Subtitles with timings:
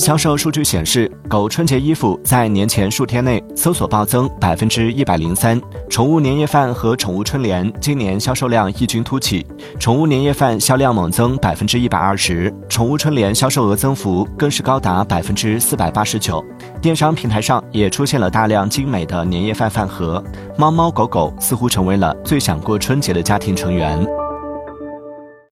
[0.00, 9.46] 销售数据显示狗春节衣服在年前数天内搜索暴增百分之一百零三宠物年夜饭和宠物春联今年销售量异军突起
[9.78, 16.42] 宠物年夜饭销量猛增百分之一百二十宠物春联销售额增幅更是高达百分之四百八十九。
[16.80, 20.24] 电商平台上也出现了大量精美的年夜饭饭盒
[20.56, 24.19] 猫猫狗狗似乎成为了最想过春节的家庭成员。